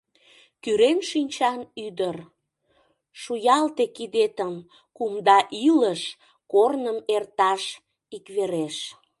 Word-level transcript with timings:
Кӱрен 0.63 0.99
шинчан 1.09 1.59
ӱдыр, 1.85 2.17
Шуялте 3.21 3.85
кидетым 3.95 4.53
Кумда 4.97 5.39
илыш 5.67 6.01
корным 6.51 6.97
Эрташ 7.15 7.63
иквереш. 8.15 8.77